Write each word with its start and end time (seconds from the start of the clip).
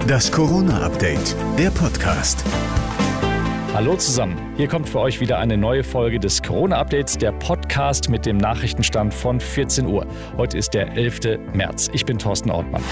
Das 0.00 0.30
Corona-Update, 0.32 1.36
der 1.58 1.70
Podcast. 1.70 2.44
Hallo 3.72 3.96
zusammen. 3.96 4.36
Hier 4.56 4.68
kommt 4.68 4.88
für 4.88 5.00
euch 5.00 5.20
wieder 5.20 5.38
eine 5.38 5.56
neue 5.56 5.84
Folge 5.84 6.18
des 6.18 6.42
Corona-Updates, 6.42 7.18
der 7.18 7.32
Podcast 7.32 8.08
mit 8.08 8.26
dem 8.26 8.36
Nachrichtenstand 8.36 9.14
von 9.14 9.40
14 9.40 9.86
Uhr. 9.86 10.06
Heute 10.36 10.58
ist 10.58 10.74
der 10.74 10.92
11. 10.92 11.38
März. 11.54 11.90
Ich 11.92 12.04
bin 12.04 12.18
Thorsten 12.18 12.50
Ortmann 12.50 12.82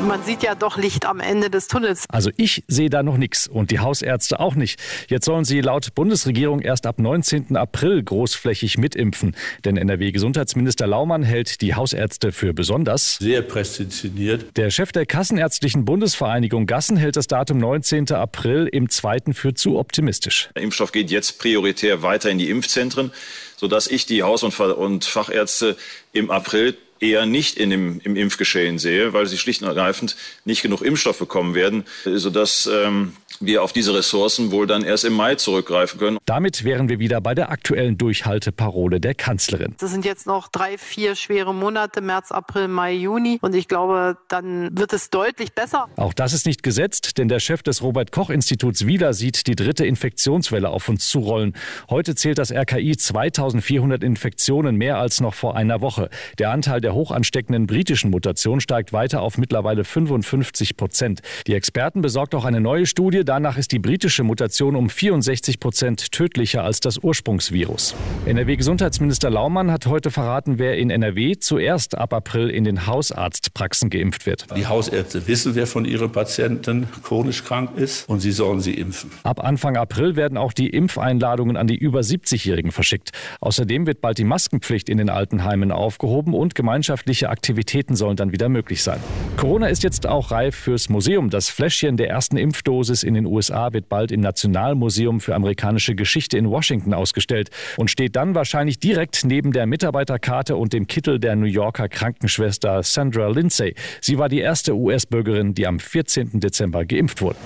man 0.00 0.22
sieht 0.22 0.42
ja 0.42 0.54
doch 0.54 0.76
Licht 0.76 1.06
am 1.06 1.20
Ende 1.20 1.50
des 1.50 1.68
Tunnels. 1.68 2.04
Also 2.08 2.30
ich 2.36 2.64
sehe 2.68 2.90
da 2.90 3.02
noch 3.02 3.16
nichts 3.16 3.46
und 3.46 3.70
die 3.70 3.80
Hausärzte 3.80 4.40
auch 4.40 4.54
nicht. 4.54 4.80
Jetzt 5.08 5.24
sollen 5.24 5.44
sie 5.44 5.60
laut 5.60 5.94
Bundesregierung 5.94 6.60
erst 6.60 6.86
ab 6.86 6.98
19. 6.98 7.56
April 7.56 8.02
großflächig 8.02 8.78
mitimpfen. 8.78 9.36
Denn 9.64 9.76
NRW-Gesundheitsminister 9.76 10.86
Laumann 10.86 11.22
hält 11.22 11.60
die 11.60 11.74
Hausärzte 11.74 12.32
für 12.32 12.52
besonders 12.54 13.16
sehr 13.16 13.42
präzisioniert. 13.42 14.56
Der 14.56 14.70
Chef 14.70 14.92
der 14.92 15.06
Kassenärztlichen 15.06 15.84
Bundesvereinigung 15.84 16.66
Gassen 16.66 16.96
hält 16.96 17.16
das 17.16 17.26
Datum 17.26 17.58
19. 17.58 18.12
April 18.12 18.68
im 18.70 18.88
zweiten 18.88 19.34
für 19.34 19.54
zu 19.54 19.78
optimistisch. 19.78 20.50
Der 20.54 20.62
Impfstoff 20.62 20.92
geht 20.92 21.10
jetzt 21.10 21.38
prioritär 21.38 22.02
weiter 22.02 22.30
in 22.30 22.38
die 22.38 22.50
Impfzentren, 22.50 23.12
sodass 23.56 23.86
ich 23.86 24.06
die 24.06 24.22
Haus- 24.22 24.42
und 24.42 25.04
Fachärzte 25.04 25.76
im 26.12 26.30
April 26.30 26.76
eher 27.00 27.26
nicht 27.26 27.56
in 27.56 27.70
dem, 27.70 28.00
im 28.04 28.16
Impfgeschehen 28.16 28.78
sehe, 28.78 29.12
weil 29.12 29.26
sie 29.26 29.38
schlicht 29.38 29.62
und 29.62 29.68
ergreifend 29.68 30.16
nicht 30.44 30.62
genug 30.62 30.82
Impfstoff 30.82 31.18
bekommen 31.18 31.54
werden, 31.54 31.84
sodass 32.04 32.66
ähm, 32.72 33.12
wir 33.40 33.62
auf 33.62 33.72
diese 33.72 33.94
Ressourcen 33.94 34.50
wohl 34.50 34.66
dann 34.66 34.82
erst 34.82 35.04
im 35.04 35.12
Mai 35.12 35.34
zurückgreifen 35.34 35.98
können. 35.98 36.18
Damit 36.24 36.64
wären 36.64 36.88
wir 36.88 36.98
wieder 36.98 37.20
bei 37.20 37.34
der 37.34 37.50
aktuellen 37.50 37.98
Durchhalteparole 37.98 39.00
der 39.00 39.14
Kanzlerin. 39.14 39.74
Das 39.78 39.90
sind 39.90 40.04
jetzt 40.04 40.26
noch 40.26 40.48
drei, 40.48 40.78
vier 40.78 41.14
schwere 41.14 41.54
Monate, 41.54 42.00
März, 42.00 42.32
April, 42.32 42.68
Mai, 42.68 42.94
Juni. 42.94 43.38
Und 43.42 43.54
ich 43.54 43.68
glaube, 43.68 44.16
dann 44.28 44.76
wird 44.76 44.92
es 44.92 45.10
deutlich 45.10 45.52
besser. 45.52 45.88
Auch 45.96 46.14
das 46.14 46.32
ist 46.32 46.46
nicht 46.46 46.62
gesetzt, 46.62 47.18
denn 47.18 47.28
der 47.28 47.40
Chef 47.40 47.62
des 47.62 47.82
Robert-Koch-Instituts 47.82 48.86
wieder 48.86 49.12
sieht 49.12 49.46
die 49.46 49.56
dritte 49.56 49.86
Infektionswelle 49.86 50.68
auf 50.68 50.88
uns 50.88 51.08
zurollen. 51.08 51.54
Heute 51.90 52.14
zählt 52.14 52.38
das 52.38 52.52
RKI 52.52 52.96
2400 52.96 54.02
Infektionen 54.02 54.76
mehr 54.76 54.98
als 54.98 55.20
noch 55.20 55.34
vor 55.34 55.56
einer 55.56 55.80
Woche. 55.80 56.08
Der 56.38 56.50
Anteil 56.50 56.80
der 56.86 56.94
hoch 56.94 57.10
ansteckenden 57.10 57.66
britischen 57.66 58.12
Mutation 58.12 58.60
steigt 58.60 58.92
weiter 58.92 59.20
auf 59.20 59.38
mittlerweile 59.38 59.82
55 59.82 60.76
Prozent. 60.76 61.20
Die 61.48 61.54
Experten 61.54 62.00
besorgt 62.00 62.32
auch 62.32 62.44
eine 62.44 62.60
neue 62.60 62.86
Studie. 62.86 63.24
Danach 63.24 63.58
ist 63.58 63.72
die 63.72 63.80
britische 63.80 64.22
Mutation 64.22 64.76
um 64.76 64.88
64 64.88 65.58
Prozent 65.58 66.12
tödlicher 66.12 66.62
als 66.62 66.78
das 66.78 66.98
Ursprungsvirus. 66.98 67.96
NRW-Gesundheitsminister 68.26 69.30
Laumann 69.30 69.72
hat 69.72 69.86
heute 69.86 70.12
verraten, 70.12 70.60
wer 70.60 70.78
in 70.78 70.90
NRW 70.90 71.34
zuerst 71.40 71.98
ab 71.98 72.12
April 72.12 72.50
in 72.50 72.62
den 72.62 72.86
Hausarztpraxen 72.86 73.90
geimpft 73.90 74.24
wird. 74.24 74.46
Die 74.56 74.68
Hausärzte 74.68 75.26
wissen, 75.26 75.56
wer 75.56 75.66
von 75.66 75.86
ihren 75.86 76.12
Patienten 76.12 76.86
chronisch 77.02 77.42
krank 77.42 77.70
ist 77.76 78.08
und 78.08 78.20
sie 78.20 78.30
sollen 78.30 78.60
sie 78.60 78.74
impfen. 78.74 79.10
Ab 79.24 79.42
Anfang 79.42 79.76
April 79.76 80.14
werden 80.14 80.38
auch 80.38 80.52
die 80.52 80.68
Impfeinladungen 80.68 81.56
an 81.56 81.66
die 81.66 81.76
über 81.76 81.98
70-Jährigen 81.98 82.70
verschickt. 82.70 83.10
Außerdem 83.40 83.88
wird 83.88 84.00
bald 84.00 84.18
die 84.18 84.24
Maskenpflicht 84.24 84.88
in 84.88 84.98
den 84.98 85.10
Altenheimen 85.10 85.72
aufgehoben 85.72 86.32
und 86.32 86.54
gemeinsam 86.54 86.75
gemeinschaftliche 86.76 87.30
Aktivitäten 87.30 87.96
sollen 87.96 88.16
dann 88.16 88.32
wieder 88.32 88.50
möglich 88.50 88.82
sein. 88.82 89.00
Corona 89.38 89.68
ist 89.68 89.82
jetzt 89.82 90.06
auch 90.06 90.30
reif 90.30 90.54
fürs 90.54 90.90
Museum. 90.90 91.30
Das 91.30 91.48
Fläschchen 91.48 91.96
der 91.96 92.10
ersten 92.10 92.36
Impfdosis 92.36 93.02
in 93.02 93.14
den 93.14 93.24
USA 93.24 93.72
wird 93.72 93.88
bald 93.88 94.12
im 94.12 94.20
Nationalmuseum 94.20 95.20
für 95.20 95.34
amerikanische 95.34 95.94
Geschichte 95.94 96.36
in 96.36 96.50
Washington 96.50 96.92
ausgestellt 96.92 97.48
und 97.78 97.90
steht 97.90 98.14
dann 98.14 98.34
wahrscheinlich 98.34 98.78
direkt 98.78 99.24
neben 99.24 99.52
der 99.52 99.64
Mitarbeiterkarte 99.64 100.54
und 100.56 100.74
dem 100.74 100.86
Kittel 100.86 101.18
der 101.18 101.34
New 101.34 101.46
Yorker 101.46 101.88
Krankenschwester 101.88 102.82
Sandra 102.82 103.28
Lindsay. 103.28 103.74
Sie 104.02 104.18
war 104.18 104.28
die 104.28 104.40
erste 104.40 104.74
US-Bürgerin, 104.76 105.54
die 105.54 105.66
am 105.66 105.78
14. 105.78 106.40
Dezember 106.40 106.84
geimpft 106.84 107.22
wurde. 107.22 107.38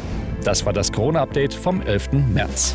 Das 0.42 0.67
war 0.67 0.72
das 0.72 0.91
Corona-Update 0.91 1.55
vom 1.55 1.83
11. 1.83 2.11
März. 2.34 2.75